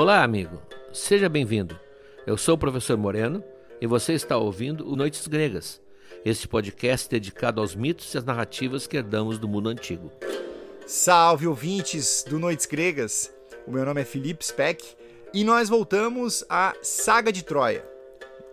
[0.00, 0.62] Olá, amigo.
[0.94, 1.78] Seja bem-vindo.
[2.26, 3.44] Eu sou o professor Moreno
[3.82, 5.78] e você está ouvindo o Noites Gregas,
[6.24, 10.10] este podcast dedicado aos mitos e às narrativas que herdamos do mundo antigo.
[10.86, 13.30] Salve, ouvintes do Noites Gregas.
[13.66, 14.82] O meu nome é Felipe Speck
[15.34, 17.86] e nós voltamos à Saga de Troia.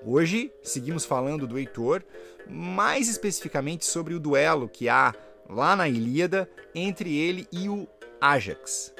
[0.05, 2.03] Hoje seguimos falando do Heitor,
[2.45, 5.15] mais especificamente sobre o duelo que há
[5.49, 7.87] lá na Ilíada entre ele e o
[8.19, 8.93] Ajax.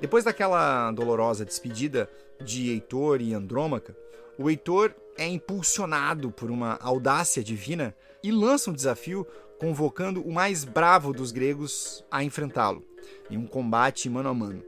[0.00, 2.08] Depois daquela dolorosa despedida
[2.42, 3.94] de Heitor e Andrômaca,
[4.38, 9.26] o Heitor é impulsionado por uma audácia divina e lança um desafio
[9.58, 12.82] convocando o mais bravo dos gregos a enfrentá-lo
[13.30, 14.62] em um combate mano a mano.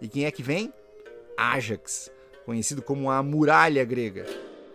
[0.00, 0.72] E quem é que vem?
[1.36, 2.10] Ajax,
[2.44, 4.26] conhecido como a muralha grega.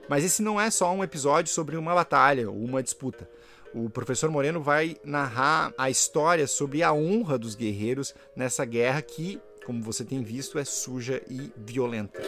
[0.07, 3.30] Mas esse não é só um episódio sobre uma batalha ou uma disputa.
[3.73, 9.40] O professor Moreno vai narrar a história sobre a honra dos guerreiros nessa guerra que,
[9.66, 12.22] como você tem visto, é suja e violenta.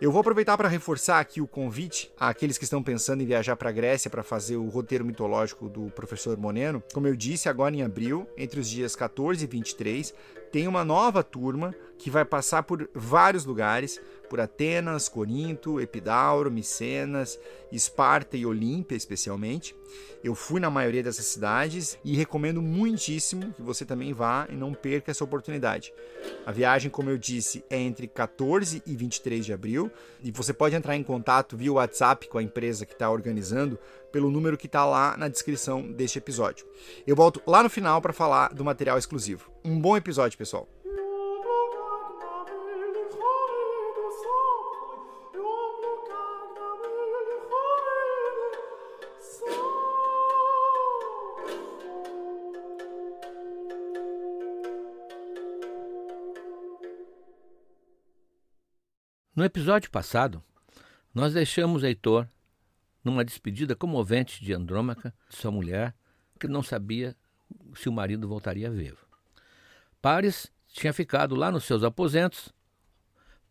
[0.00, 3.68] Eu vou aproveitar para reforçar aqui o convite àqueles que estão pensando em viajar para
[3.68, 6.82] a Grécia para fazer o roteiro mitológico do professor Moreno.
[6.94, 10.14] Como eu disse, agora em abril, entre os dias 14 e 23,
[10.50, 17.38] tem uma nova turma que vai passar por vários lugares, por Atenas, Corinto, Epidauro, Micenas,
[17.70, 19.74] Esparta e Olímpia, especialmente.
[20.22, 24.72] Eu fui na maioria dessas cidades e recomendo muitíssimo que você também vá e não
[24.72, 25.92] perca essa oportunidade.
[26.46, 29.90] A viagem, como eu disse, é entre 14 e 23 de abril
[30.22, 33.78] e você pode entrar em contato via WhatsApp com a empresa que está organizando
[34.10, 36.66] pelo número que está lá na descrição deste episódio.
[37.06, 39.50] Eu volto lá no final para falar do material exclusivo.
[39.64, 40.68] Um bom episódio, pessoal.
[59.40, 60.44] No episódio passado,
[61.14, 62.28] nós deixamos Heitor
[63.04, 65.94] numa despedida comovente de Andrômaca, de sua mulher,
[66.38, 67.16] que não sabia
[67.74, 69.06] se o marido voltaria vivo.
[70.00, 72.52] Paris tinha ficado lá nos seus aposentos,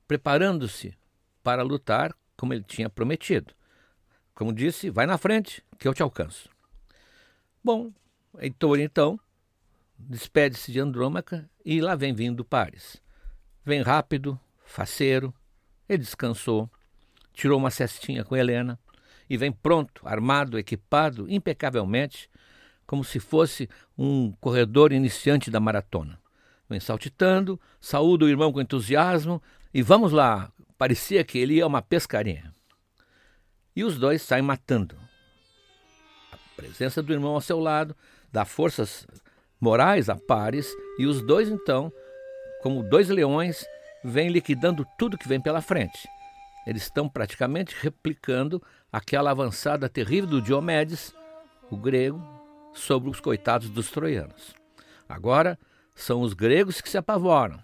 [0.07, 0.97] preparando-se
[1.43, 3.53] para lutar como ele tinha prometido.
[4.33, 6.49] Como disse, vai na frente, que eu te alcanço.
[7.63, 7.91] Bom,
[8.37, 9.19] Heitor então
[9.97, 13.01] despede-se de Andrômaca e lá vem vindo Paris.
[13.65, 15.33] Vem rápido, faceiro,
[15.87, 16.69] ele descansou,
[17.33, 18.79] tirou uma cestinha com Helena
[19.29, 22.29] e vem pronto, armado, equipado, impecavelmente,
[22.85, 26.19] como se fosse um corredor iniciante da maratona.
[26.67, 29.41] Vem saltitando, saúda o irmão com entusiasmo
[29.73, 30.51] e vamos lá.
[30.77, 32.51] Parecia que ele ia uma pescaria.
[33.75, 34.95] E os dois saem matando.
[36.31, 37.95] A presença do irmão ao seu lado
[38.31, 39.05] dá forças
[39.59, 41.91] morais a pares e os dois então,
[42.61, 43.65] como dois leões,
[44.03, 46.07] vem liquidando tudo que vem pela frente.
[46.65, 48.61] Eles estão praticamente replicando
[48.91, 51.13] aquela avançada terrível do Diomedes,
[51.69, 52.21] o grego,
[52.73, 54.53] sobre os coitados dos troianos.
[55.07, 55.57] Agora
[55.93, 57.59] são os gregos que se apavoram.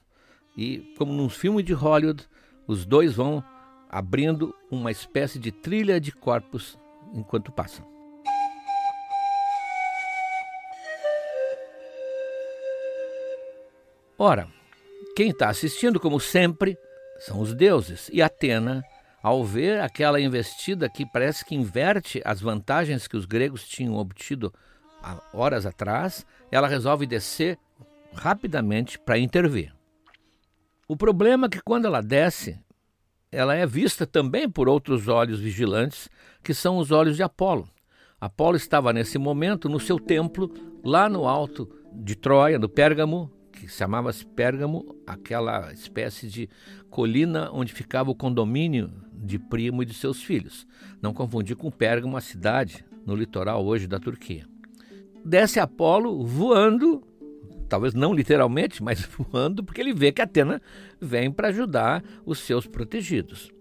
[0.58, 2.28] E, como num filme de Hollywood,
[2.68, 3.44] os dois vão
[3.90, 6.78] abrindo uma espécie de trilha de corpos
[7.13, 7.86] enquanto passam.
[14.18, 14.47] Ora,
[15.16, 16.78] quem está assistindo, como sempre,
[17.19, 18.09] são os deuses.
[18.13, 18.84] E Atena,
[19.25, 24.53] ao ver aquela investida que parece que inverte as vantagens que os gregos tinham obtido
[25.02, 27.58] há horas atrás, ela resolve descer
[28.13, 29.74] rapidamente para intervir.
[30.88, 32.59] O problema é que quando ela desce,
[33.31, 36.07] ela é vista também por outros olhos vigilantes,
[36.44, 37.68] que são os olhos de Apolo.
[38.22, 40.53] Apolo estava nesse momento no seu templo,
[40.84, 46.49] lá no alto de Troia, no Pérgamo, que chamava-se Pérgamo, aquela espécie de
[46.89, 50.67] colina onde ficava o condomínio de Primo e de seus filhos.
[51.01, 54.45] Não confundir com Pérgamo, a cidade no litoral hoje da Turquia.
[55.23, 57.01] Desce Apolo voando,
[57.69, 60.62] talvez não literalmente, mas voando, porque ele vê que Atena
[61.00, 63.51] vem para ajudar os seus protegidos.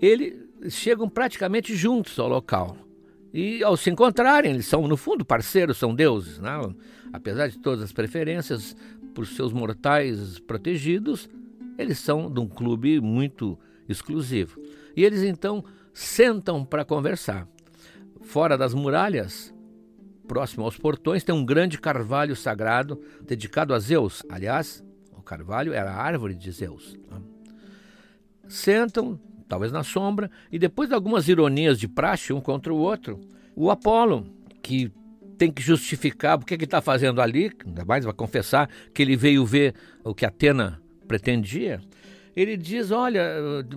[0.00, 0.38] Eles
[0.70, 2.76] chegam praticamente juntos ao local.
[3.32, 6.38] E ao se encontrarem, eles são, no fundo, parceiros, são deuses.
[6.38, 6.50] Né?
[7.12, 8.74] Apesar de todas as preferências,
[9.18, 11.28] por seus mortais protegidos,
[11.76, 14.62] eles são de um clube muito exclusivo.
[14.96, 17.48] E eles então sentam para conversar.
[18.20, 19.52] Fora das muralhas,
[20.28, 24.22] próximo aos portões, tem um grande carvalho sagrado dedicado a Zeus.
[24.28, 26.96] Aliás, o carvalho era a árvore de Zeus.
[28.46, 29.18] Sentam,
[29.48, 33.18] talvez na sombra, e depois de algumas ironias de praxe um contra o outro,
[33.56, 34.28] o Apolo,
[34.62, 34.92] que
[35.38, 39.46] tem que justificar o que está fazendo ali, ainda mais vai confessar que ele veio
[39.46, 41.80] ver o que Atena pretendia.
[42.36, 43.22] ele diz: Olha,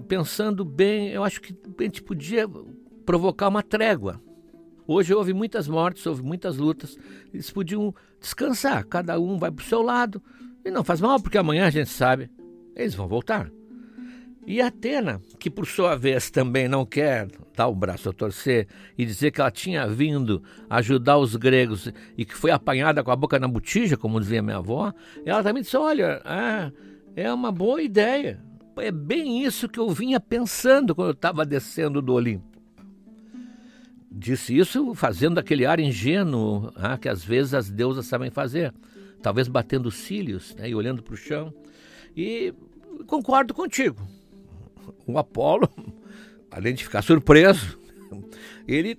[0.07, 2.49] pensando bem, eu acho que a gente podia
[3.05, 4.21] provocar uma trégua.
[4.87, 6.97] Hoje houve muitas mortes, houve muitas lutas.
[7.33, 10.21] Eles podiam descansar, cada um vai para o seu lado.
[10.65, 12.29] E não faz mal, porque amanhã a gente sabe,
[12.75, 13.49] eles vão voltar.
[14.45, 18.67] E Atena, que por sua vez também não quer dar o braço a torcer
[18.97, 23.15] e dizer que ela tinha vindo ajudar os gregos e que foi apanhada com a
[23.15, 24.91] boca na botija, como dizia minha avó,
[25.25, 26.21] ela também disse: Olha,
[27.15, 28.41] é, é uma boa ideia.
[28.77, 32.49] É bem isso que eu vinha pensando quando eu estava descendo do Olimpo.
[34.11, 38.73] Disse isso fazendo aquele ar ingênuo ah, que às vezes as deusas sabem fazer,
[39.21, 41.53] talvez batendo os cílios né, e olhando para o chão.
[42.17, 42.53] E
[43.05, 44.01] concordo contigo.
[45.05, 45.69] O Apolo,
[46.49, 47.79] além de ficar surpreso,
[48.67, 48.97] ele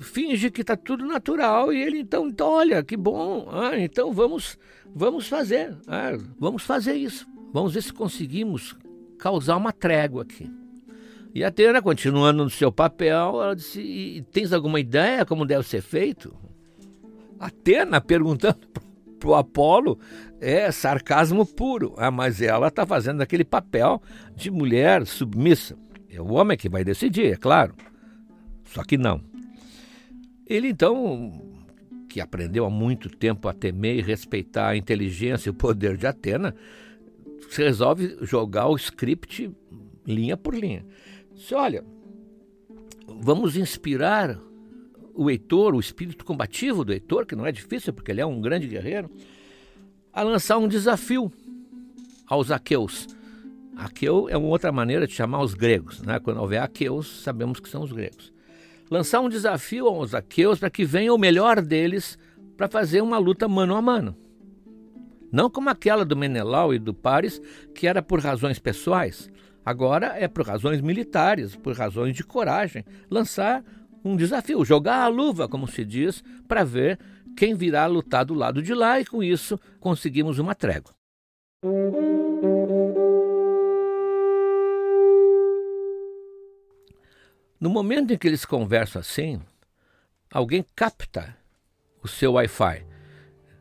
[0.00, 4.58] finge que está tudo natural e ele então, então olha que bom, ah, então vamos
[4.94, 8.76] vamos fazer, ah, vamos fazer isso, vamos ver se conseguimos
[9.18, 10.50] causar uma trégua aqui.
[11.34, 15.80] E a Atena, continuando no seu papel, ela disse: Tens alguma ideia como deve ser
[15.80, 16.34] feito?
[17.38, 18.58] Atena perguntando
[19.22, 19.98] para o Apolo
[20.40, 24.02] é sarcasmo puro, ah, mas ela está fazendo aquele papel
[24.34, 25.78] de mulher submissa.
[26.10, 27.74] É o homem que vai decidir, é claro.
[28.64, 29.22] Só que não.
[30.44, 31.40] Ele então,
[32.08, 36.06] que aprendeu há muito tempo a temer e respeitar a inteligência e o poder de
[36.06, 36.54] Atena,
[37.56, 39.52] resolve jogar o script
[40.04, 40.84] linha por linha.
[41.32, 41.84] Disse, olha,
[43.06, 44.36] vamos inspirar
[45.14, 48.40] o Heitor, o espírito combativo do Heitor, que não é difícil porque ele é um
[48.40, 49.10] grande guerreiro,
[50.12, 51.32] a lançar um desafio
[52.26, 53.06] aos aqueus.
[53.76, 56.02] Aqueu é uma outra maneira de chamar os gregos.
[56.02, 56.18] Né?
[56.18, 58.32] Quando houver aqueus, sabemos que são os gregos.
[58.90, 62.18] Lançar um desafio aos aqueus para que venha o melhor deles
[62.56, 64.16] para fazer uma luta mano a mano.
[65.30, 67.40] Não como aquela do Menelau e do Paris,
[67.74, 69.30] que era por razões pessoais,
[69.64, 73.62] Agora é por razões militares, por razões de coragem, lançar
[74.04, 76.98] um desafio, jogar a luva, como se diz, para ver
[77.36, 80.92] quem virá lutar do lado de lá e com isso conseguimos uma trégua.
[87.60, 89.40] No momento em que eles conversam assim,
[90.32, 91.36] alguém capta
[92.02, 92.84] o seu Wi-Fi.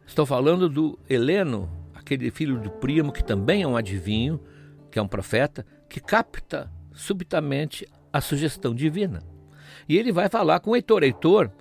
[0.07, 4.41] Estou falando do Heleno, aquele filho do primo que também é um adivinho,
[4.89, 9.30] que é um profeta, que capta subitamente a sugestão divina.
[9.87, 11.51] E ele vai falar com o Heitor: Heitor,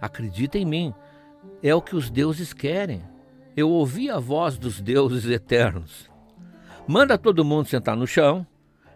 [0.00, 0.94] acredita em mim,
[1.62, 3.02] é o que os deuses querem.
[3.56, 6.10] Eu ouvi a voz dos deuses eternos.
[6.86, 8.46] Manda todo mundo sentar no chão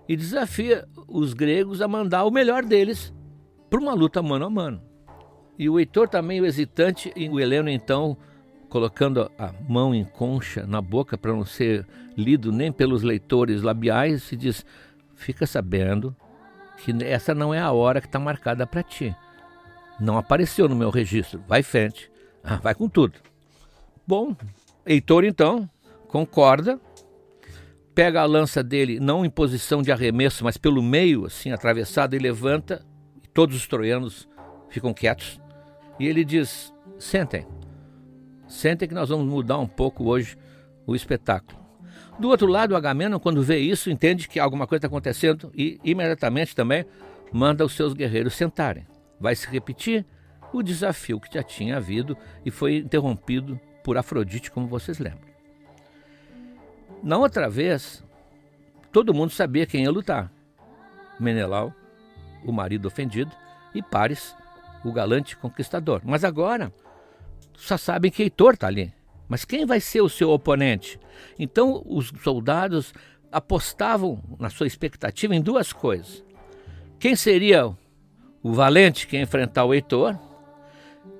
[0.08, 3.12] e desafia os gregos a mandar o melhor deles
[3.68, 4.82] para uma luta mano a mano.
[5.58, 8.16] E o Heitor está meio hesitante, e o Heleno então
[8.68, 11.86] colocando a mão em concha na boca para não ser
[12.16, 14.64] lido nem pelos leitores labiais, e diz:
[15.14, 16.14] Fica sabendo
[16.78, 19.14] que essa não é a hora que está marcada para ti.
[19.98, 21.42] Não apareceu no meu registro.
[21.46, 22.10] Vai frente.
[22.44, 23.14] Ah, vai com tudo.
[24.06, 24.36] Bom,
[24.84, 25.68] Heitor então
[26.06, 26.80] concorda,
[27.94, 32.18] pega a lança dele, não em posição de arremesso, mas pelo meio, assim, atravessada, e
[32.18, 32.84] levanta.
[33.22, 34.28] E todos os troianos
[34.70, 35.40] ficam quietos.
[35.98, 37.46] E ele diz: Sentem.
[38.46, 40.36] Sentem que nós vamos mudar um pouco hoje
[40.86, 41.65] o espetáculo.
[42.18, 45.78] Do outro lado, o Agamenon, quando vê isso, entende que alguma coisa está acontecendo e
[45.84, 46.86] imediatamente também
[47.32, 48.86] manda os seus guerreiros sentarem.
[49.20, 50.04] Vai se repetir
[50.52, 55.26] o desafio que já tinha havido e foi interrompido por Afrodite, como vocês lembram.
[57.02, 58.02] Na outra vez,
[58.90, 60.32] todo mundo sabia quem ia lutar:
[61.20, 61.72] Menelau,
[62.44, 63.30] o marido ofendido,
[63.74, 64.34] e Paris,
[64.84, 66.00] o galante conquistador.
[66.04, 66.72] Mas agora
[67.54, 68.92] só sabem que Heitor está ali.
[69.28, 70.98] Mas quem vai ser o seu oponente?
[71.38, 72.92] Então os soldados
[73.30, 76.24] apostavam na sua expectativa em duas coisas.
[76.98, 77.66] Quem seria
[78.42, 80.16] o valente que ia enfrentar o Heitor?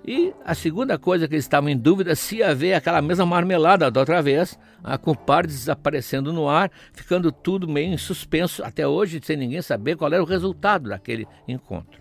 [0.05, 3.91] E a segunda coisa que eles estavam em dúvida se ia haver aquela mesma marmelada
[3.91, 4.57] da outra vez,
[5.03, 10.13] com desaparecendo no ar, ficando tudo meio em suspenso até hoje, sem ninguém saber qual
[10.13, 12.01] era o resultado daquele encontro.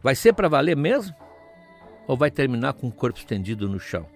[0.00, 1.14] Vai ser para valer mesmo?
[2.06, 4.06] ou vai terminar com o corpo estendido no chão?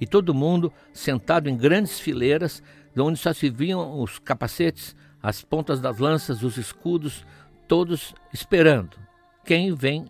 [0.00, 2.62] E todo mundo sentado em grandes fileiras,
[2.94, 7.26] de onde só se viam os capacetes, as pontas das lanças, os escudos,
[7.68, 8.96] todos esperando
[9.44, 10.06] quem vem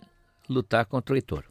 [0.49, 1.45] lutar contra o Heitor.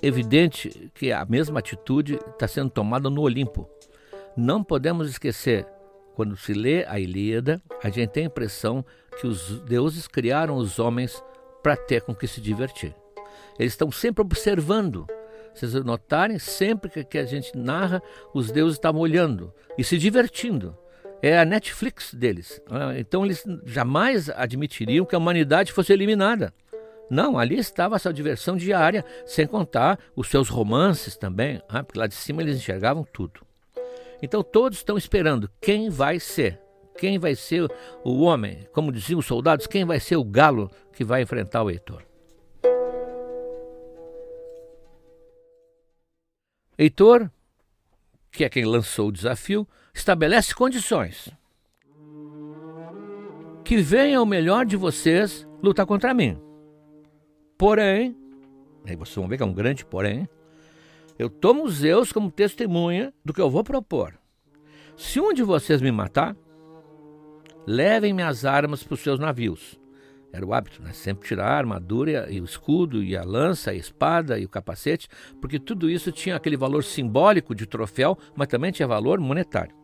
[0.00, 3.68] Evidente que a mesma atitude está sendo tomada no Olimpo.
[4.36, 5.66] Não podemos esquecer,
[6.18, 8.84] quando se lê a Ilíada, a gente tem a impressão
[9.20, 11.22] que os deuses criaram os homens
[11.62, 12.92] para ter com que se divertir.
[13.56, 15.06] Eles estão sempre observando.
[15.54, 18.02] Vocês notarem, sempre que a gente narra,
[18.34, 20.76] os deuses estavam olhando e se divertindo.
[21.22, 22.60] É a Netflix deles.
[22.68, 26.52] Ah, então eles jamais admitiriam que a humanidade fosse eliminada.
[27.08, 32.00] Não, ali estava a sua diversão diária, sem contar os seus romances também, ah, porque
[32.00, 33.46] lá de cima eles enxergavam tudo.
[34.22, 36.60] Então todos estão esperando quem vai ser,
[36.96, 37.70] quem vai ser
[38.04, 41.70] o homem, como diziam os soldados, quem vai ser o galo que vai enfrentar o
[41.70, 42.02] Heitor.
[46.76, 47.30] Heitor,
[48.30, 51.28] que é quem lançou o desafio, estabelece condições.
[53.64, 56.40] Que venha o melhor de vocês lutar contra mim.
[57.58, 58.16] Porém,
[58.86, 60.28] aí vocês vão ver que é um grande porém,
[61.18, 64.14] eu tomo Zeus como testemunha do que eu vou propor.
[64.96, 66.36] Se um de vocês me matar,
[67.66, 69.78] levem minhas armas para os seus navios.
[70.32, 70.92] Era o hábito, né?
[70.92, 75.08] Sempre tirar a armadura e o escudo e a lança, a espada e o capacete,
[75.40, 79.74] porque tudo isso tinha aquele valor simbólico de troféu, mas também tinha valor monetário.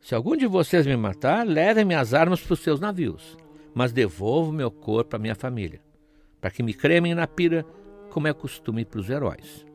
[0.00, 3.36] Se algum de vocês me matar, levem minhas armas para os seus navios,
[3.74, 5.80] mas devolvo meu corpo à minha família
[6.46, 7.66] para que me cremem na pira,
[8.10, 9.65] como é costume para os heróis.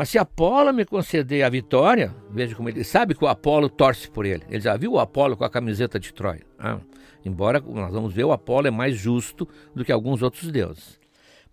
[0.00, 4.10] Mas se Apolo me conceder a vitória, veja como ele sabe que o Apolo torce
[4.10, 4.42] por ele.
[4.48, 6.40] Ele já viu o Apolo com a camiseta de Troia.
[6.58, 6.78] Ah,
[7.22, 10.98] embora nós vamos ver, o Apolo é mais justo do que alguns outros deuses.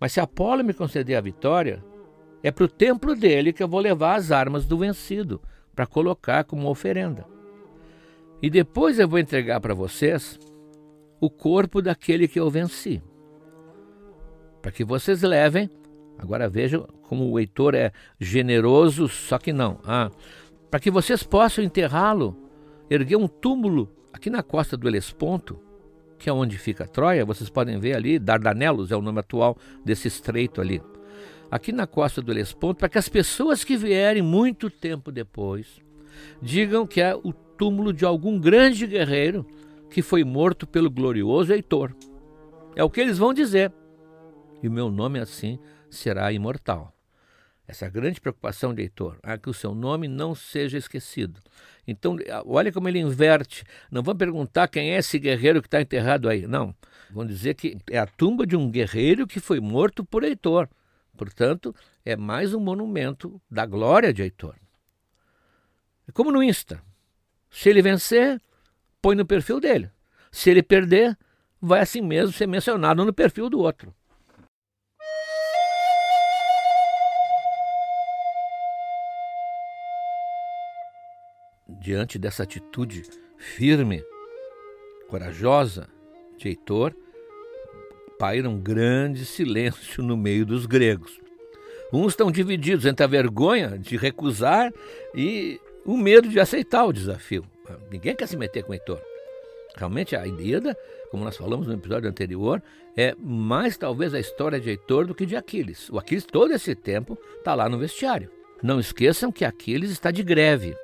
[0.00, 1.84] Mas se Apolo me conceder a vitória,
[2.42, 5.42] é para o templo dele que eu vou levar as armas do vencido,
[5.76, 7.26] para colocar como oferenda.
[8.40, 10.38] E depois eu vou entregar para vocês
[11.20, 13.02] o corpo daquele que eu venci
[14.60, 15.70] para que vocês levem.
[16.18, 19.78] Agora vejam como o Heitor é generoso, só que não.
[19.84, 20.10] Ah,
[20.70, 22.36] para que vocês possam enterrá-lo,
[22.90, 25.58] erguer um túmulo aqui na costa do Helesponto,
[26.18, 27.24] que é onde fica Troia.
[27.24, 30.82] Vocês podem ver ali, Dardanelos é o nome atual desse estreito ali.
[31.50, 35.80] Aqui na costa do Helesponto, para que as pessoas que vierem muito tempo depois
[36.42, 39.46] digam que é o túmulo de algum grande guerreiro
[39.88, 41.94] que foi morto pelo glorioso Heitor.
[42.74, 43.72] É o que eles vão dizer
[44.62, 45.58] e o meu nome assim
[45.90, 46.94] será imortal.
[47.66, 51.38] Essa é grande preocupação de Heitor, é que o seu nome não seja esquecido.
[51.86, 52.16] Então,
[52.46, 53.62] olha como ele inverte.
[53.90, 56.46] Não vão perguntar quem é esse guerreiro que está enterrado aí.
[56.46, 56.74] Não.
[57.10, 60.66] Vão dizer que é a tumba de um guerreiro que foi morto por Heitor.
[61.14, 61.74] Portanto,
[62.06, 64.56] é mais um monumento da glória de Heitor.
[66.08, 66.80] É como no Insta.
[67.50, 68.40] Se ele vencer,
[69.02, 69.90] põe no perfil dele.
[70.32, 71.18] Se ele perder,
[71.60, 73.94] vai assim mesmo ser mencionado no perfil do outro.
[81.88, 83.02] Diante dessa atitude
[83.38, 84.04] firme,
[85.08, 85.88] corajosa
[86.36, 86.94] de Heitor,
[88.18, 91.18] paira um grande silêncio no meio dos gregos.
[91.90, 94.70] Uns estão divididos entre a vergonha de recusar
[95.14, 97.42] e o medo de aceitar o desafio.
[97.90, 99.00] Ninguém quer se meter com Heitor.
[99.74, 100.76] Realmente a Ilíada,
[101.10, 102.62] como nós falamos no episódio anterior,
[102.98, 105.88] é mais talvez a história de Heitor do que de Aquiles.
[105.88, 108.30] O Aquiles todo esse tempo está lá no vestiário.
[108.62, 110.76] Não esqueçam que Aquiles está de greve.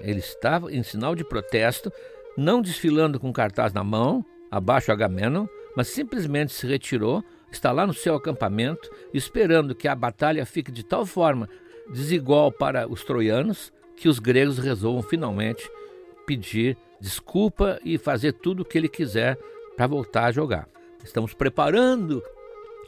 [0.00, 1.92] Ele estava em sinal de protesto,
[2.36, 5.46] não desfilando com cartaz na mão, abaixo Agamenon,
[5.76, 10.84] mas simplesmente se retirou, está lá no seu acampamento, esperando que a batalha fique de
[10.84, 11.48] tal forma
[11.90, 15.70] desigual para os troianos que os gregos resolvam finalmente
[16.26, 19.38] pedir desculpa e fazer tudo o que ele quiser
[19.76, 20.68] para voltar a jogar.
[21.04, 22.22] Estamos preparando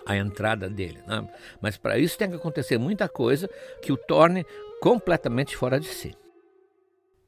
[0.07, 1.29] a entrada dele, né?
[1.61, 3.51] mas para isso tem que acontecer muita coisa
[3.83, 4.47] que o torne
[4.81, 6.15] completamente fora de si.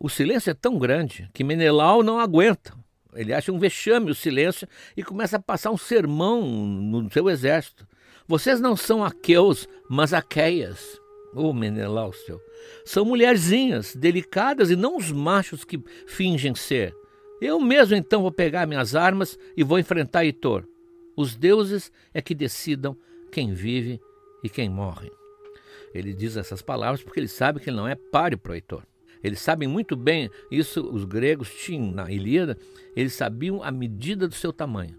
[0.00, 2.72] O silêncio é tão grande que Menelau não aguenta.
[3.14, 7.84] Ele acha um vexame o silêncio e começa a passar um sermão no seu exército.
[8.26, 11.00] Vocês não são aqueus, mas aqueias.
[11.34, 12.40] Ô oh, Menelau, seu.
[12.84, 16.94] São mulherzinhas, delicadas e não os machos que fingem ser.
[17.40, 20.64] Eu mesmo então vou pegar minhas armas e vou enfrentar Heitor.
[21.16, 22.96] Os deuses é que decidam
[23.32, 24.00] quem vive
[24.44, 25.10] e quem morre.
[25.92, 28.84] Ele diz essas palavras porque ele sabe que ele não é páreo para Heitor.
[29.22, 32.56] Eles sabem muito bem, isso os gregos tinham na Ilíada,
[32.94, 34.96] eles sabiam a medida do seu tamanho.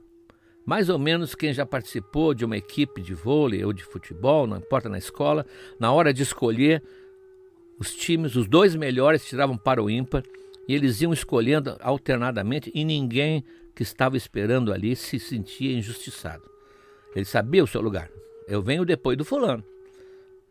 [0.66, 4.58] Mais ou menos quem já participou de uma equipe de vôlei ou de futebol, não
[4.58, 5.46] importa na escola,
[5.80, 6.84] na hora de escolher
[7.80, 10.24] os times, os dois melhores tiravam para o ímpar
[10.68, 16.44] e eles iam escolhendo alternadamente e ninguém que estava esperando ali se sentia injustiçado.
[17.16, 18.12] Ele sabia o seu lugar.
[18.48, 19.64] Eu venho depois do fulano.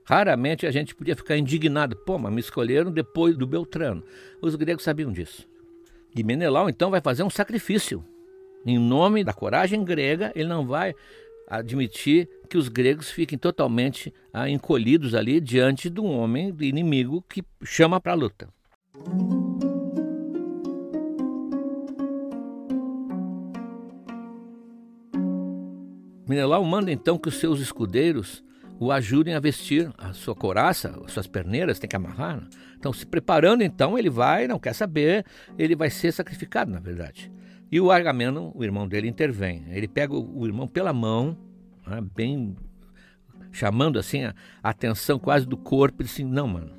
[0.08, 1.94] Raramente a gente podia ficar indignado.
[1.94, 4.02] Pô, mas me escolheram depois do Beltrano.
[4.40, 5.46] Os gregos sabiam disso.
[6.16, 8.02] E Menelau então vai fazer um sacrifício.
[8.64, 10.94] Em nome da coragem grega, ele não vai
[11.46, 17.44] admitir que os gregos fiquem totalmente ah, encolhidos ali diante de um homem inimigo que
[17.62, 18.48] chama para a luta.
[26.26, 28.42] Menelau manda então que os seus escudeiros
[28.78, 32.36] o ajudem a vestir a sua coraça, as suas perneiras, tem que amarrar.
[32.36, 32.48] Né?
[32.78, 35.24] Então, se preparando, então, ele vai, não quer saber,
[35.58, 37.30] ele vai ser sacrificado, na verdade.
[37.70, 39.64] E o Agamemnon, o irmão dele, intervém.
[39.70, 41.36] Ele pega o, irmão pela mão,
[41.86, 42.56] né, bem
[43.50, 46.70] chamando assim a, atenção quase do corpo, e diz assim: Não, mano,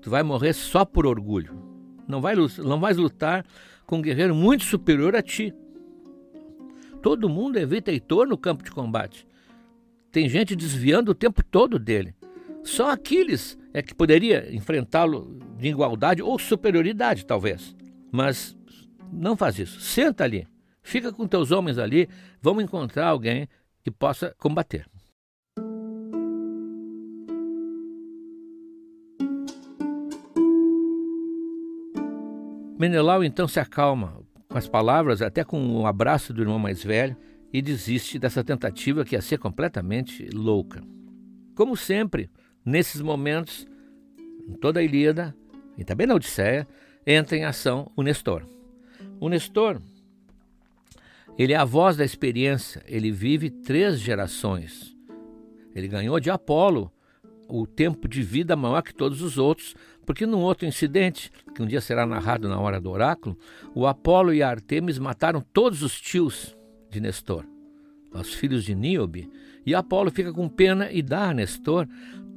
[0.00, 1.60] tu vai morrer só por orgulho.
[2.06, 3.44] Não, vai, não vais lutar
[3.84, 5.52] com um guerreiro muito superior a ti.
[7.02, 9.26] Todo mundo evita Heitor no campo de combate.
[10.12, 12.14] Tem gente desviando o tempo todo dele.
[12.62, 17.74] Só Aquiles é que poderia enfrentá-lo de igualdade ou superioridade, talvez.
[18.12, 18.54] Mas
[19.10, 19.80] não faz isso.
[19.80, 20.46] Senta ali.
[20.82, 22.10] Fica com teus homens ali.
[22.42, 23.48] Vamos encontrar alguém
[23.82, 24.86] que possa combater.
[32.78, 36.82] Menelau então se acalma com as palavras, até com o um abraço do irmão mais
[36.84, 37.16] velho,
[37.52, 40.82] e desiste dessa tentativa que ia ser completamente louca.
[41.54, 42.30] Como sempre,
[42.64, 43.66] nesses momentos,
[44.48, 45.36] em toda a Ilíada
[45.76, 46.66] e também na Odisseia,
[47.06, 48.46] entra em ação o Nestor.
[49.20, 49.80] O Nestor,
[51.36, 54.96] ele é a voz da experiência, ele vive três gerações.
[55.74, 56.90] Ele ganhou de Apolo
[57.48, 59.74] o tempo de vida maior que todos os outros,
[60.06, 63.36] porque num outro incidente, que um dia será narrado na hora do oráculo,
[63.74, 66.56] o Apolo e a Artemis mataram todos os tios
[66.92, 67.44] de Nestor,
[68.12, 69.30] os filhos de Níobe,
[69.64, 71.88] e Apolo fica com pena e dá a Nestor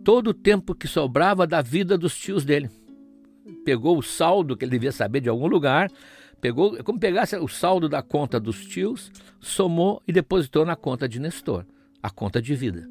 [0.04, 2.70] todo o tempo que sobrava da vida dos tios dele.
[3.66, 5.92] Pegou o saldo que ele devia saber de algum lugar,
[6.40, 11.20] pegou, como pegasse o saldo da conta dos tios, somou e depositou na conta de
[11.20, 11.66] Nestor,
[12.02, 12.88] a conta de vida.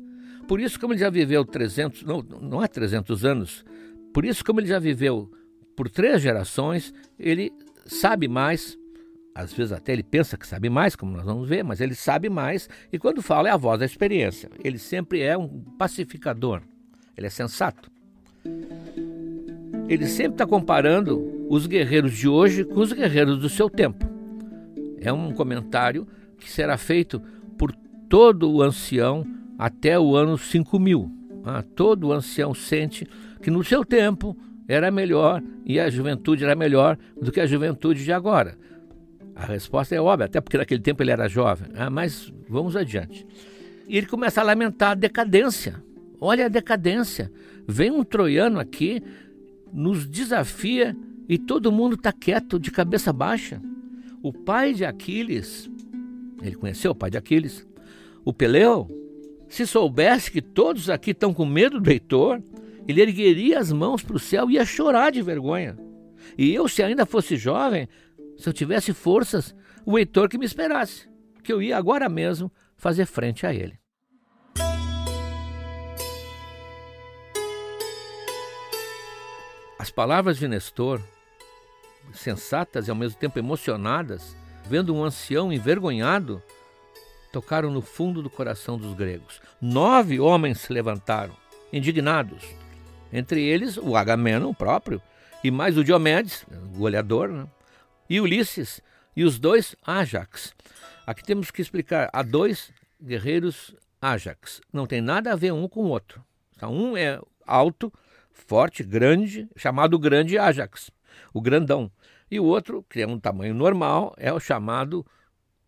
[0.47, 3.65] Por isso, como ele já viveu 300, não, não é 300 anos,
[4.13, 5.31] por isso, como ele já viveu
[5.77, 7.53] por três gerações, ele
[7.87, 8.79] sabe mais
[9.35, 12.29] às vezes até ele pensa que sabe mais, como nós vamos ver, mas ele sabe
[12.29, 14.49] mais, e quando fala é a voz da experiência.
[14.63, 16.63] Ele sempre é um pacificador,
[17.17, 17.91] ele é sensato.
[19.89, 24.09] Ele sempre está comparando os guerreiros de hoje com os guerreiros do seu tempo.
[25.01, 26.07] É um comentário
[26.39, 27.21] que será feito
[27.59, 27.73] por
[28.09, 29.27] todo o ancião
[29.59, 31.11] até o ano 5000.
[31.45, 33.07] Ah, todo o ancião sente
[33.43, 38.03] que no seu tempo era melhor e a juventude era melhor do que a juventude
[38.03, 38.57] de agora.
[39.35, 41.69] A resposta é óbvia, até porque naquele tempo ele era jovem.
[41.75, 43.27] Ah, mas vamos adiante.
[43.89, 45.83] E ele começa a lamentar a decadência.
[46.21, 47.31] Olha a decadência.
[47.67, 49.03] Vem um troiano aqui,
[49.73, 50.97] nos desafia
[51.29, 53.61] e todo mundo está quieto, de cabeça baixa.
[54.23, 55.71] O pai de Aquiles,
[56.43, 57.67] ele conheceu o pai de Aquiles,
[58.25, 58.89] o Peleu,
[59.49, 62.41] se soubesse que todos aqui estão com medo do Heitor,
[62.89, 65.77] ele ergueria as mãos para o céu e ia chorar de vergonha.
[66.37, 67.89] E eu, se ainda fosse jovem,
[68.37, 71.09] se eu tivesse forças, o Heitor que me esperasse,
[71.43, 73.79] que eu ia agora mesmo fazer frente a ele.
[79.79, 81.01] As palavras de Nestor,
[82.13, 86.43] sensatas e ao mesmo tempo emocionadas, vendo um ancião envergonhado,
[87.33, 89.43] tocaram no fundo do coração dos gregos.
[89.61, 91.37] Nove homens se levantaram,
[91.73, 92.43] indignados.
[93.13, 95.03] Entre eles o Agamenon próprio,
[95.43, 97.47] e mais o Diomedes, o goleador, né?
[98.09, 98.81] E Ulisses,
[99.17, 100.55] e os dois Ajax.
[101.07, 104.61] Aqui temos que explicar: há dois guerreiros Ajax.
[104.73, 106.25] Não tem nada a ver um com o outro.
[106.57, 107.93] Então, um é alto,
[108.33, 110.91] forte, grande, chamado Grande Ajax,
[111.33, 111.91] o grandão.
[112.31, 115.07] E o outro, que é um tamanho normal, é o chamado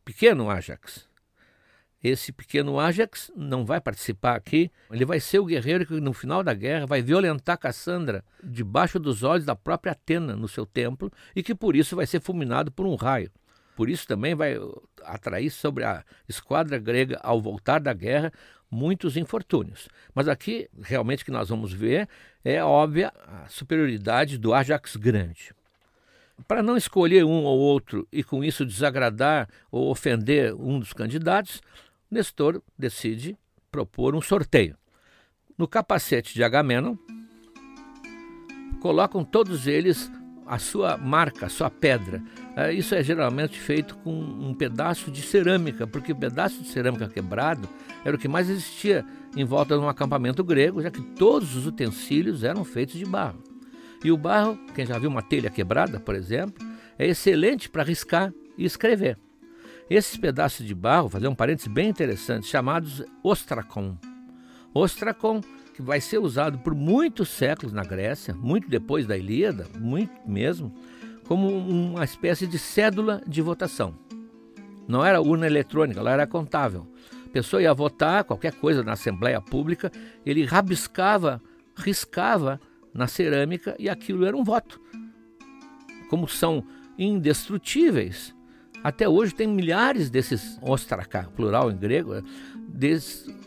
[0.04, 1.06] Pequeno Ajax.
[2.06, 4.70] Esse pequeno Ajax não vai participar aqui.
[4.92, 9.24] Ele vai ser o guerreiro que, no final da guerra, vai violentar Cassandra debaixo dos
[9.24, 12.86] olhos da própria Atena no seu templo e que por isso vai ser fulminado por
[12.86, 13.28] um raio.
[13.74, 14.56] Por isso também vai
[15.02, 18.32] atrair sobre a esquadra grega, ao voltar da guerra,
[18.70, 19.88] muitos infortúnios.
[20.14, 22.08] Mas aqui, realmente, que nós vamos ver
[22.44, 25.52] é óbvia a superioridade do Ajax grande.
[26.46, 31.62] Para não escolher um ou outro e com isso desagradar ou ofender um dos candidatos,
[32.10, 33.36] Nestor decide
[33.70, 34.76] propor um sorteio.
[35.58, 36.96] No capacete de Agamenon,
[38.80, 40.10] colocam todos eles
[40.46, 42.22] a sua marca, a sua pedra.
[42.56, 47.08] É, isso é geralmente feito com um pedaço de cerâmica, porque o pedaço de cerâmica
[47.08, 47.68] quebrado
[48.04, 49.04] era o que mais existia
[49.36, 53.42] em volta de um acampamento grego, já que todos os utensílios eram feitos de barro.
[54.04, 56.64] E o barro, quem já viu uma telha quebrada, por exemplo,
[56.98, 59.18] é excelente para riscar e escrever.
[59.88, 63.96] Esses pedaços de barro, fazer um parênteses bem interessante, chamados ostracon.
[64.74, 65.40] Ostracon,
[65.74, 70.74] que vai ser usado por muitos séculos na Grécia, muito depois da Ilíada, muito mesmo,
[71.26, 73.94] como uma espécie de cédula de votação.
[74.88, 76.86] Não era urna eletrônica, ela era contável.
[77.24, 79.90] A pessoa ia votar qualquer coisa na Assembleia Pública,
[80.24, 81.40] ele rabiscava,
[81.76, 82.60] riscava
[82.92, 84.80] na cerâmica e aquilo era um voto.
[86.08, 86.64] Como são
[86.98, 88.35] indestrutíveis,
[88.86, 92.22] até hoje tem milhares desses ostraká, plural em grego,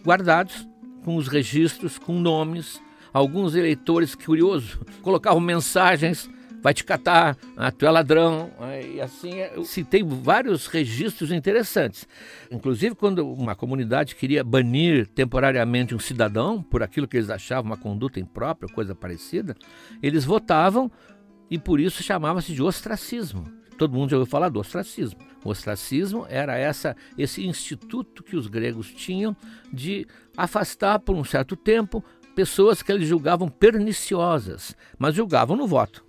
[0.03, 0.67] guardados
[1.05, 2.81] com os registros, com nomes.
[3.13, 6.29] Alguns eleitores, curioso, colocavam mensagens
[6.61, 9.53] vai te catar, ah, tu é ladrão, ah, e assim é.
[9.89, 12.05] tem vários registros interessantes.
[12.51, 17.77] Inclusive, quando uma comunidade queria banir temporariamente um cidadão por aquilo que eles achavam uma
[17.77, 19.55] conduta imprópria, coisa parecida,
[20.03, 20.91] eles votavam
[21.49, 23.57] e por isso chamava-se de ostracismo.
[23.79, 25.17] Todo mundo já ouviu falar do ostracismo.
[25.41, 29.33] O ostracismo era essa, esse instituto que os gregos tinham
[29.71, 32.03] de afastar por um certo tempo
[32.35, 36.05] pessoas que eles julgavam perniciosas, mas julgavam no voto.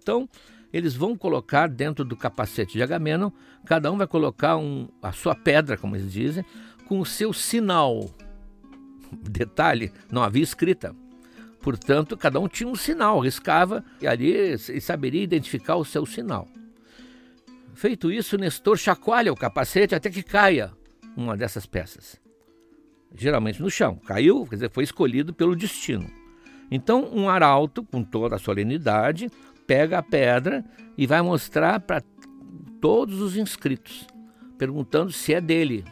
[0.00, 0.28] Então,
[0.72, 3.32] eles vão colocar dentro do capacete de Agamenon,
[3.66, 6.44] cada um vai colocar um, a sua pedra, como eles dizem,
[6.86, 8.08] com o seu sinal.
[9.10, 10.94] Detalhe, não havia escrita.
[11.60, 16.46] Portanto, cada um tinha um sinal, riscava e ali saberia identificar o seu sinal.
[17.78, 20.72] Feito isso, Nestor chacoalha o capacete até que caia
[21.16, 22.20] uma dessas peças.
[23.14, 23.94] Geralmente no chão.
[24.04, 26.10] Caiu, quer dizer, foi escolhido pelo destino.
[26.72, 29.30] Então, um arauto, com toda a solenidade,
[29.64, 30.64] pega a pedra
[30.96, 32.02] e vai mostrar para
[32.80, 34.08] todos os inscritos,
[34.58, 35.84] perguntando se é dele,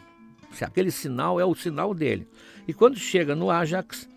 [0.51, 2.27] se aquele sinal é o sinal dele.
[2.67, 4.09] E quando chega no Ajax,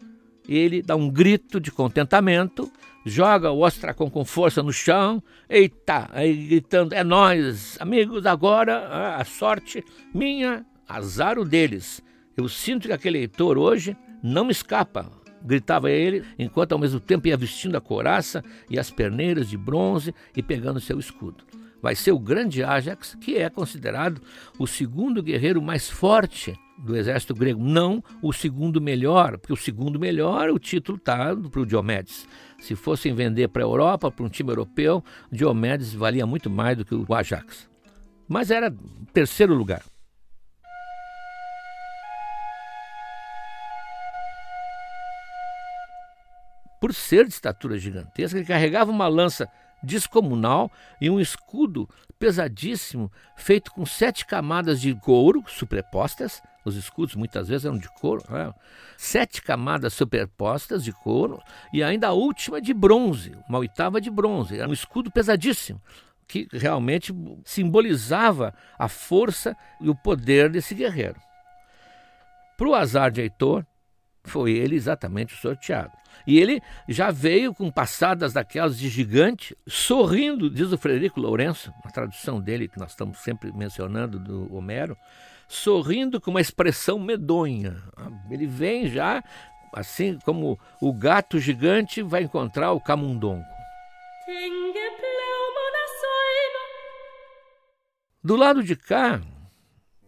[0.56, 2.70] ele dá um grito de contentamento,
[3.04, 9.24] joga o Ostracon com força no chão, eita, aí gritando: é nós, amigos, agora a
[9.24, 9.84] sorte
[10.14, 12.02] minha, azar o deles.
[12.36, 17.28] Eu sinto que aquele leitor hoje não me escapa gritava ele, enquanto ao mesmo tempo
[17.28, 21.44] ia vestindo a couraça e as perneiras de bronze e pegando seu escudo.
[21.82, 24.20] Vai ser o grande Ajax, que é considerado
[24.58, 29.98] o segundo guerreiro mais forte do exército grego, não o segundo melhor, porque o segundo
[29.98, 32.26] melhor o título está para o Diomedes.
[32.58, 36.84] Se fossem vender para a Europa, para um time europeu, Diomedes valia muito mais do
[36.84, 37.68] que o Ajax.
[38.28, 38.74] Mas era
[39.12, 39.82] terceiro lugar.
[46.80, 49.46] Por ser de estatura gigantesca, ele carregava uma lança
[49.82, 51.88] descomunal e um escudo
[52.18, 56.42] pesadíssimo, feito com sete camadas de couro superpostas.
[56.64, 58.52] Os escudos muitas vezes eram de couro, né?
[58.96, 61.42] sete camadas superpostas de couro
[61.72, 64.58] e ainda a última de bronze, uma oitava de bronze.
[64.58, 65.80] Era um escudo pesadíssimo
[66.30, 67.12] que realmente
[67.44, 71.20] simbolizava a força e o poder desse guerreiro.
[72.56, 73.66] Para o azar de Heitor,
[74.22, 75.92] foi ele exatamente o sorteado.
[76.26, 81.90] E ele já veio com passadas daquelas de gigante, sorrindo, diz o Frederico Lourenço, na
[81.90, 84.96] tradução dele, que nós estamos sempre mencionando do Homero,
[85.50, 87.76] sorrindo com uma expressão medonha.
[88.30, 89.22] Ele vem já,
[89.74, 93.44] assim como o gato gigante vai encontrar o camundongo.
[98.22, 99.20] Do lado de cá,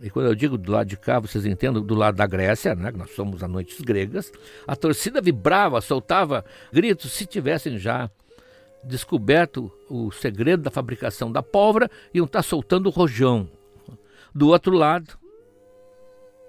[0.00, 2.92] e quando eu digo do lado de cá, vocês entendem do lado da Grécia, né,
[2.92, 4.30] que nós somos a noites gregas,
[4.64, 8.08] a torcida vibrava, soltava gritos se tivessem já
[8.84, 13.48] descoberto o segredo da fabricação da pólvora, iam estar soltando o rojão.
[14.34, 15.21] Do outro lado,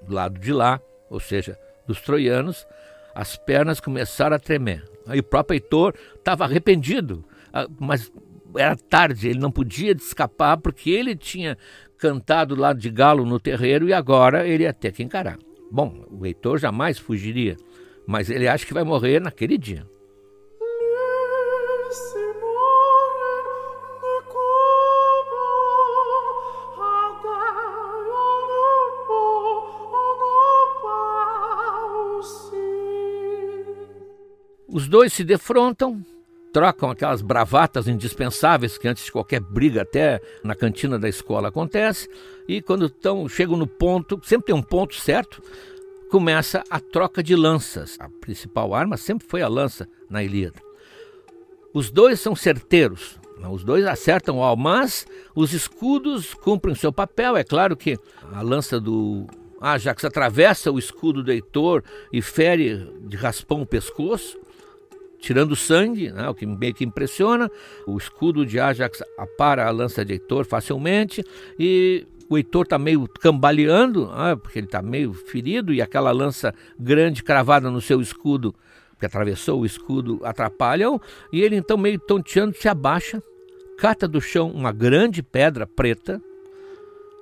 [0.06, 2.66] do lado de lá, ou seja, dos troianos,
[3.14, 4.84] as pernas começaram a tremer.
[5.08, 8.12] Aí o próprio Heitor estava arrependido, ah, mas
[8.56, 11.58] era tarde, ele não podia escapar porque ele tinha
[11.98, 15.38] cantado lá de galo no terreiro e agora ele ia ter que encarar.
[15.72, 17.58] Bom, o Heitor jamais fugiria,
[18.06, 19.86] mas ele acha que vai morrer naquele dia.
[34.74, 36.04] Os dois se defrontam,
[36.52, 42.10] trocam aquelas bravatas indispensáveis que antes de qualquer briga, até na cantina da escola, acontece.
[42.48, 45.44] E quando tão, chegam no ponto, sempre tem um ponto certo,
[46.10, 47.98] começa a troca de lanças.
[48.00, 50.60] A principal arma sempre foi a lança na Ilíada.
[51.72, 53.20] Os dois são certeiros,
[53.52, 55.06] os dois acertam o mas
[55.36, 57.38] os escudos cumprem seu papel.
[57.38, 57.96] É claro que
[58.32, 59.28] a lança do
[59.62, 64.42] Ajax atravessa o escudo do Heitor e fere de raspão o pescoço
[65.24, 67.50] tirando sangue, né, o que meio que impressiona.
[67.88, 71.24] O escudo de Ajax apara a lança de Heitor facilmente
[71.58, 76.54] e o Heitor está meio cambaleando, ah, porque ele está meio ferido, e aquela lança
[76.78, 78.54] grande cravada no seu escudo,
[79.00, 81.00] que atravessou o escudo, atrapalham,
[81.32, 83.22] e ele então, meio tonteando, se abaixa,
[83.78, 86.22] cata do chão uma grande pedra preta,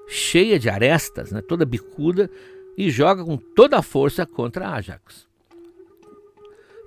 [0.08, 2.30] cheia de arestas, né, toda bicuda,
[2.78, 5.31] e joga com toda a força contra Ajax.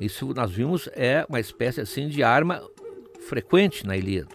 [0.00, 2.62] Isso nós vimos é uma espécie assim de arma
[3.28, 4.34] frequente na Ilíada.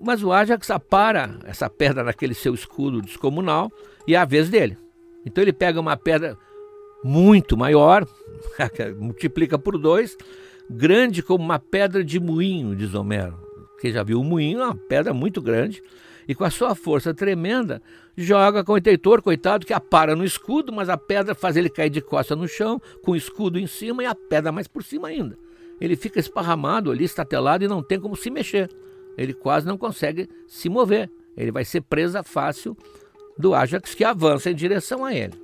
[0.00, 3.70] Mas o Ajax apara essa pedra naquele seu escudo descomunal
[4.06, 4.76] e é a vez dele.
[5.24, 6.36] Então ele pega uma pedra
[7.02, 8.06] muito maior,
[8.98, 10.16] multiplica por dois,
[10.68, 13.38] grande como uma pedra de moinho, diz Homero.
[13.80, 15.82] Quem já viu o moinho é uma pedra muito grande,
[16.28, 17.82] e com a sua força tremenda,
[18.16, 21.90] joga com o Heitor, coitado, que apara no escudo, mas a pedra faz ele cair
[21.90, 25.08] de costa no chão, com o escudo em cima e a pedra mais por cima
[25.08, 25.38] ainda.
[25.80, 28.70] Ele fica esparramado ali, estatelado e não tem como se mexer.
[29.18, 31.10] Ele quase não consegue se mover.
[31.36, 32.76] Ele vai ser presa fácil
[33.36, 35.34] do Ajax que avança em direção a ele.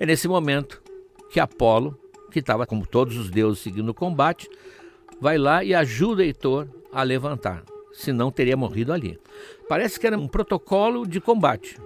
[0.00, 0.82] É nesse momento
[1.30, 1.98] que Apolo,
[2.30, 4.48] que estava como todos os deuses seguindo o combate,
[5.20, 7.64] vai lá e ajuda Heitor a levantar
[7.98, 9.18] senão teria morrido ali.
[9.68, 11.76] Parece que era um protocolo de combate.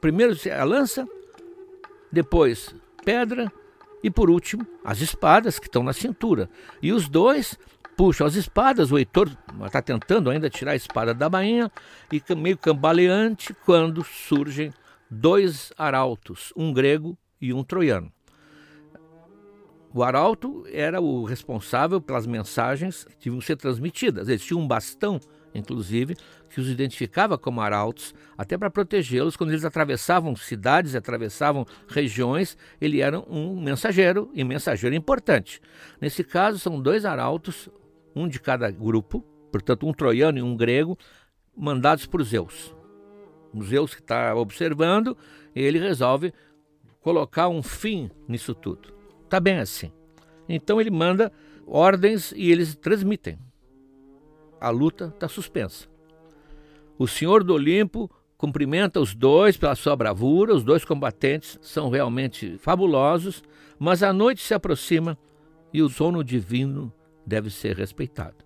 [0.00, 1.06] Primeiro a lança,
[2.10, 3.50] depois pedra
[4.02, 6.50] e por último as espadas que estão na cintura.
[6.82, 7.56] E os dois
[7.96, 9.30] puxam as espadas, o Heitor
[9.64, 11.70] está tentando ainda tirar a espada da bainha
[12.10, 14.72] e meio cambaleante quando surgem
[15.08, 18.12] dois arautos, um grego e um troiano.
[19.94, 24.28] O arauto era o responsável pelas mensagens que deviam ser transmitidas.
[24.28, 25.20] Eles tinham um bastão
[25.54, 26.16] inclusive,
[26.48, 33.00] que os identificava como arautos, até para protegê-los quando eles atravessavam cidades, atravessavam regiões, ele
[33.00, 35.60] era um mensageiro e mensageiro importante.
[36.00, 37.68] Nesse caso, são dois arautos,
[38.14, 39.20] um de cada grupo,
[39.52, 40.98] portanto, um troiano e um grego,
[41.56, 42.74] mandados por Zeus.
[43.52, 45.16] O Zeus que está observando,
[45.54, 46.32] ele resolve
[47.00, 48.92] colocar um fim nisso tudo.
[49.24, 49.92] Está bem assim.
[50.48, 51.32] Então ele manda
[51.66, 53.38] ordens e eles transmitem
[54.60, 55.88] a luta está suspensa.
[56.98, 62.58] O Senhor do Olimpo cumprimenta os dois pela sua bravura, os dois combatentes são realmente
[62.58, 63.42] fabulosos,
[63.78, 65.18] mas a noite se aproxima
[65.72, 66.92] e o sono divino
[67.26, 68.44] deve ser respeitado.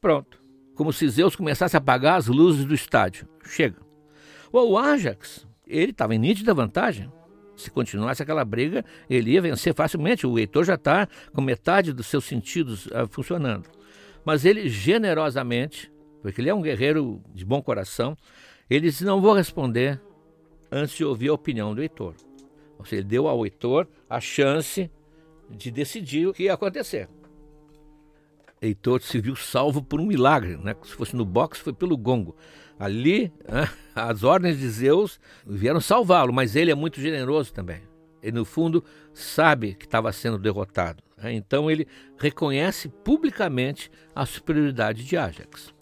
[0.00, 0.40] Pronto.
[0.74, 3.28] Como se Zeus começasse a apagar as luzes do estádio.
[3.44, 3.80] Chega.
[4.50, 7.10] O Ajax, ele estava em nítida vantagem.
[7.56, 10.26] Se continuasse aquela briga, ele ia vencer facilmente.
[10.26, 13.68] O Heitor já está com metade dos seus sentidos uh, funcionando.
[14.24, 18.16] Mas ele generosamente, porque ele é um guerreiro de bom coração,
[18.68, 20.00] ele disse: Não vou responder
[20.70, 22.14] antes de ouvir a opinião do Heitor.
[22.78, 24.90] Ou seja, ele deu ao Heitor a chance
[25.50, 27.08] de decidir o que ia acontecer.
[28.60, 30.74] Heitor se viu salvo por um milagre, né?
[30.84, 32.36] se fosse no boxe, foi pelo gongo.
[32.78, 33.32] Ali,
[33.94, 37.82] as ordens de Zeus vieram salvá-lo, mas ele é muito generoso também.
[38.22, 41.02] Ele, no fundo, sabe que estava sendo derrotado.
[41.22, 41.32] Né?
[41.34, 41.86] Então ele
[42.18, 45.72] reconhece publicamente a superioridade de Ajax.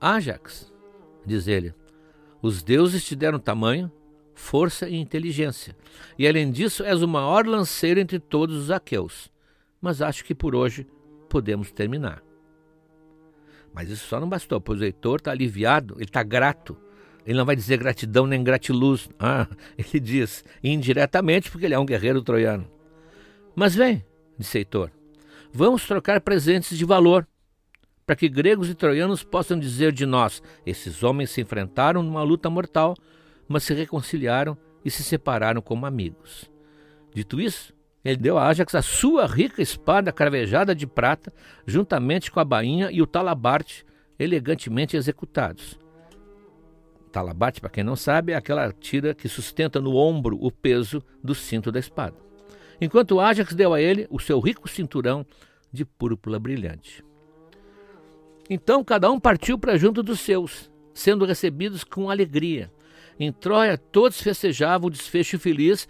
[0.00, 0.72] Ajax,
[1.24, 1.74] diz ele,
[2.40, 3.90] os deuses te deram tamanho,
[4.34, 5.76] força e inteligência,
[6.18, 9.30] e além disso és o maior lanceiro entre todos os aqueus.
[9.80, 10.86] Mas acho que por hoje
[11.28, 12.22] podemos terminar.
[13.72, 16.76] Mas isso só não bastou, pois o Heitor está aliviado, ele está grato.
[17.26, 19.08] Ele não vai dizer gratidão nem gratiluz.
[19.18, 22.66] Ah, ele diz indiretamente, porque ele é um guerreiro troiano.
[23.56, 24.04] Mas vem,
[24.38, 24.90] disse Heitor,
[25.50, 27.26] vamos trocar presentes de valor,
[28.04, 32.50] para que gregos e troianos possam dizer de nós: esses homens se enfrentaram numa luta
[32.50, 32.94] mortal,
[33.48, 36.50] mas se reconciliaram e se separaram como amigos.
[37.14, 37.72] Dito isso,
[38.04, 41.32] ele deu a Ajax a sua rica espada cravejada de prata,
[41.66, 43.86] juntamente com a bainha e o talabarte
[44.18, 45.80] elegantemente executados.
[47.10, 51.34] Talabarte, para quem não sabe, é aquela tira que sustenta no ombro o peso do
[51.34, 52.25] cinto da espada
[52.80, 55.26] enquanto Ajax deu a ele o seu rico cinturão
[55.72, 57.04] de púrpura brilhante.
[58.48, 62.72] Então cada um partiu para junto dos seus, sendo recebidos com alegria.
[63.18, 65.88] Em Troia todos festejavam o desfecho feliz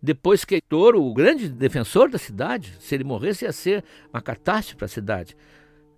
[0.00, 4.76] depois que Heitor, o grande defensor da cidade, se ele morresse ia ser uma catástrofe
[4.76, 5.36] para a cidade.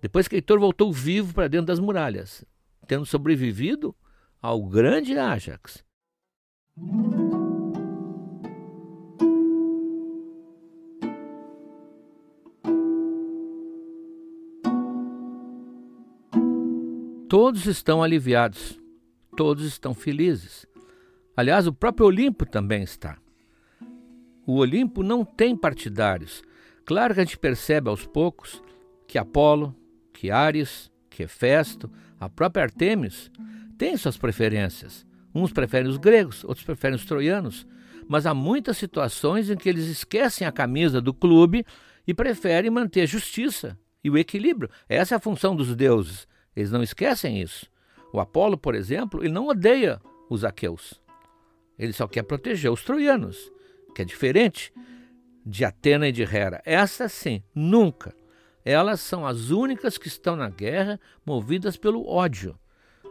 [0.01, 2.43] Depois que Heitor voltou vivo para dentro das muralhas,
[2.87, 3.95] tendo sobrevivido
[4.41, 5.83] ao grande Ajax.
[17.31, 18.77] Todos estão aliviados,
[19.37, 20.65] todos estão felizes.
[21.33, 23.17] Aliás, o próprio Olimpo também está.
[24.45, 26.43] O Olimpo não tem partidários.
[26.83, 28.61] Claro que a gente percebe aos poucos
[29.07, 29.73] que Apolo,
[30.11, 31.89] que Ares, que Hefesto,
[32.19, 33.31] A própria Artemis
[33.77, 35.05] tem suas preferências.
[35.33, 37.65] Uns preferem os gregos, outros preferem os troianos,
[38.09, 41.65] mas há muitas situações em que eles esquecem a camisa do clube
[42.05, 44.69] e preferem manter a justiça e o equilíbrio.
[44.89, 46.29] Essa é a função dos deuses.
[46.55, 47.67] Eles não esquecem isso.
[48.13, 51.01] O Apolo, por exemplo, ele não odeia os aqueus.
[51.77, 53.51] Ele só quer proteger os troianos,
[53.95, 54.73] que é diferente
[55.45, 56.61] de Atena e de Hera.
[56.65, 58.13] Essa sim, nunca.
[58.63, 62.57] Elas são as únicas que estão na guerra movidas pelo ódio.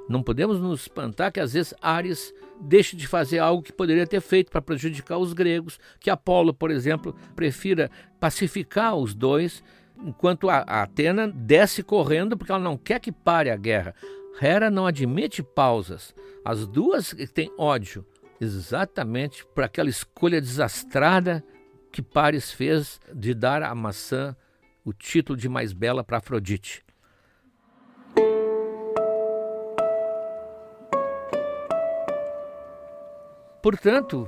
[0.09, 4.21] Não podemos nos espantar que às vezes Ares deixe de fazer algo que poderia ter
[4.21, 9.63] feito para prejudicar os gregos, que Apolo, por exemplo, prefira pacificar os dois,
[10.05, 13.95] enquanto a, Atena desce correndo porque ela não quer que pare a guerra.
[14.41, 16.15] Hera não admite pausas.
[16.45, 18.05] As duas têm ódio,
[18.41, 21.45] exatamente por aquela escolha desastrada
[21.93, 24.37] que Paris fez de dar à maçã
[24.85, 26.83] o título de mais bela para Afrodite.
[33.63, 34.27] Portanto,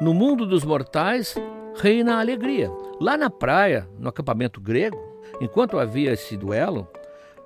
[0.00, 1.36] no mundo dos mortais
[1.80, 2.70] reina a alegria.
[3.00, 4.98] Lá na praia, no acampamento grego,
[5.40, 6.86] enquanto havia esse duelo,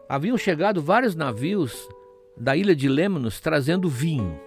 [0.08, 1.88] haviam chegado vários navios
[2.36, 4.38] da ilha de Lemnos trazendo vinho.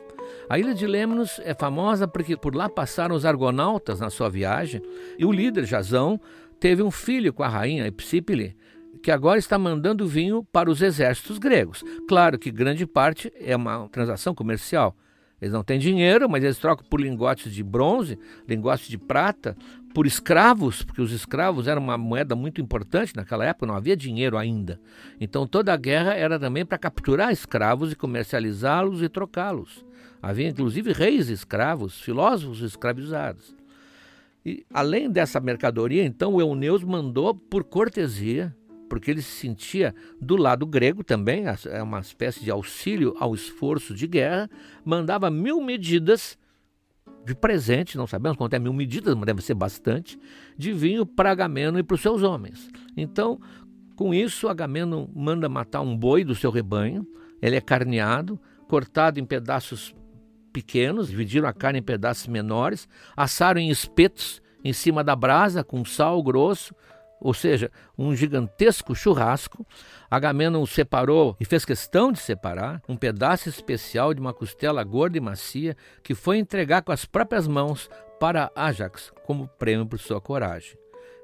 [0.49, 4.81] A ilha de Lemnos é famosa porque por lá passaram os argonautas na sua viagem
[5.17, 6.19] e o líder Jazão
[6.59, 8.57] teve um filho com a rainha Epsípile,
[9.01, 11.83] que agora está mandando vinho para os exércitos gregos.
[12.09, 14.95] Claro que grande parte é uma transação comercial.
[15.41, 19.55] Eles não têm dinheiro, mas eles trocam por lingotes de bronze, lingotes de prata,
[19.93, 24.37] por escravos, porque os escravos eram uma moeda muito importante naquela época, não havia dinheiro
[24.37, 24.79] ainda.
[25.19, 29.85] Então toda a guerra era também para capturar escravos e comercializá-los e trocá-los.
[30.21, 33.55] Havia inclusive reis escravos, filósofos escravizados.
[34.45, 38.55] E além dessa mercadoria, então o Euneus mandou por cortesia
[38.89, 43.93] porque ele se sentia do lado grego também, é uma espécie de auxílio ao esforço
[43.93, 44.49] de guerra,
[44.83, 46.37] mandava mil medidas
[47.25, 50.17] de presente, não sabemos quanto é mil medidas, mas deve ser bastante,
[50.57, 52.69] de vinho para Agamemnon e para os seus homens.
[52.95, 53.39] Então,
[53.95, 57.05] com isso, Agamemnon manda matar um boi do seu rebanho,
[57.41, 59.93] ele é carneado, cortado em pedaços
[60.53, 65.85] pequenos, dividiram a carne em pedaços menores, assaram em espetos em cima da brasa com
[65.85, 66.73] sal grosso,
[67.19, 69.65] ou seja, um gigantesco churrasco.
[70.09, 75.21] Agamenon separou e fez questão de separar um pedaço especial de uma costela gorda e
[75.21, 80.77] macia que foi entregar com as próprias mãos para Ajax como prêmio por sua coragem.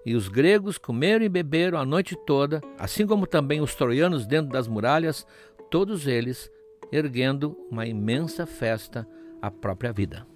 [0.05, 4.51] E os gregos comeram e beberam a noite toda, assim como também os troianos dentro
[4.51, 5.25] das muralhas,
[5.71, 6.51] todos eles
[6.91, 9.07] erguendo uma imensa festa
[9.41, 10.27] à própria vida.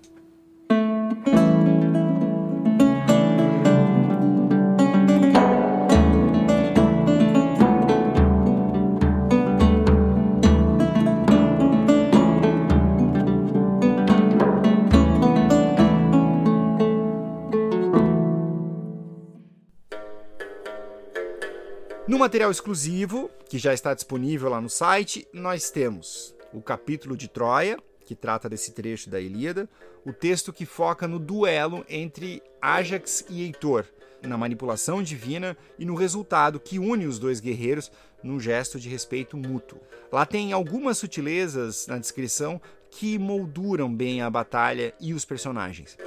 [22.28, 27.80] Material exclusivo, que já está disponível lá no site, nós temos o capítulo de Troia,
[28.06, 29.70] que trata desse trecho da Ilíada,
[30.06, 33.86] o texto que foca no duelo entre Ajax e Heitor,
[34.22, 37.90] na manipulação divina e no resultado que une os dois guerreiros
[38.22, 39.80] num gesto de respeito mútuo.
[40.12, 42.62] Lá tem algumas sutilezas na descrição
[42.92, 45.98] que molduram bem a batalha e os personagens.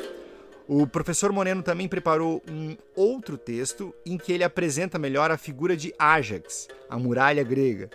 [0.72, 5.76] O professor Moreno também preparou um outro texto em que ele apresenta melhor a figura
[5.76, 7.90] de Ajax, a muralha grega.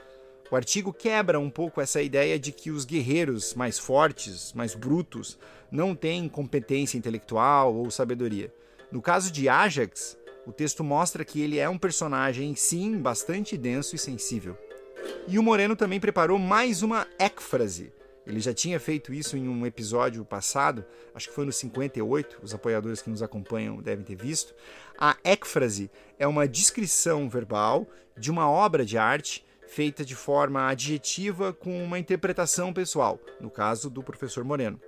[0.52, 5.40] O artigo quebra um pouco essa ideia de que os guerreiros mais fortes, mais brutos,
[5.72, 8.54] não têm competência intelectual ou sabedoria.
[8.92, 13.96] No caso de Ajax, o texto mostra que ele é um personagem, sim, bastante denso
[13.96, 14.58] e sensível.
[15.30, 17.94] E o Moreno também preparou mais uma écfrase,
[18.26, 20.84] ele já tinha feito isso em um episódio passado,
[21.14, 24.54] acho que foi no 58, os apoiadores que nos acompanham devem ter visto.
[24.98, 31.54] A écfrase é uma descrição verbal de uma obra de arte feita de forma adjetiva
[31.54, 34.80] com uma interpretação pessoal, no caso do professor Moreno.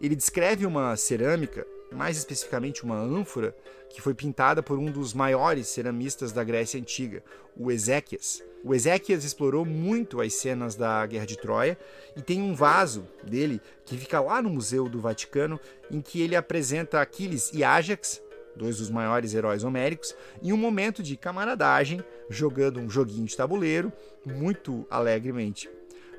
[0.00, 3.54] Ele descreve uma cerâmica, mais especificamente uma ânfora,
[3.88, 7.22] que foi pintada por um dos maiores ceramistas da Grécia Antiga,
[7.56, 8.42] o Ezequias.
[8.62, 11.78] O Ezequias explorou muito as cenas da Guerra de Troia
[12.16, 15.58] e tem um vaso dele que fica lá no Museu do Vaticano
[15.90, 18.22] em que ele apresenta Aquiles e Ajax,
[18.54, 23.92] dois dos maiores heróis homéricos, em um momento de camaradagem, jogando um joguinho de tabuleiro
[24.24, 25.68] muito alegremente.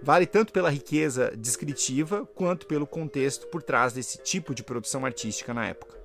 [0.01, 5.53] Vale tanto pela riqueza descritiva quanto pelo contexto por trás desse tipo de produção artística
[5.53, 5.95] na época.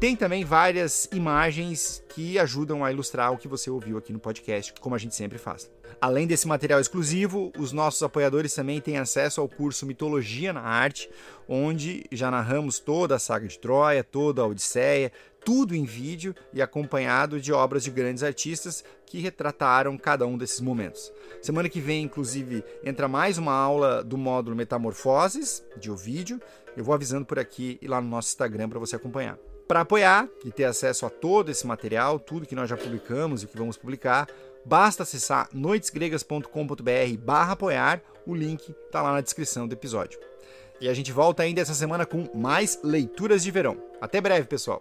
[0.00, 4.72] Tem também várias imagens que ajudam a ilustrar o que você ouviu aqui no podcast,
[4.80, 5.68] como a gente sempre faz.
[6.00, 11.10] Além desse material exclusivo, os nossos apoiadores também têm acesso ao curso Mitologia na Arte,
[11.48, 15.10] onde já narramos toda a saga de Troia, toda a Odisseia,
[15.44, 20.60] tudo em vídeo e acompanhado de obras de grandes artistas que retrataram cada um desses
[20.60, 21.12] momentos.
[21.42, 26.40] Semana que vem, inclusive, entra mais uma aula do módulo Metamorfoses, de Ovídio.
[26.76, 29.36] Eu vou avisando por aqui e lá no nosso Instagram para você acompanhar.
[29.68, 33.44] Para apoiar e ter acesso a todo esse material, tudo que nós já publicamos e
[33.44, 34.26] o que vamos publicar,
[34.64, 40.18] basta acessar noitesgregas.com.br barra apoiar, o link está lá na descrição do episódio.
[40.80, 43.76] E a gente volta ainda essa semana com mais leituras de verão.
[44.00, 44.80] Até breve, pessoal!